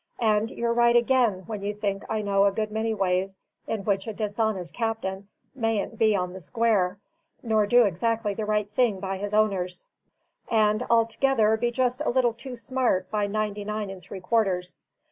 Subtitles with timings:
[0.19, 4.07] And you're right again when you think I know a good many ways in which
[4.07, 6.97] a dishonest captain mayn't be on the square,
[7.43, 9.89] nor do exactly the right thing by his owners,
[10.49, 14.81] and altogether be just a little too smart by ninety nine and three quarters.